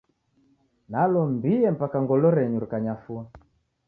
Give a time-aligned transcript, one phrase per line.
[0.91, 3.23] Nalombie mpaka ngolo renyu rikanyafua.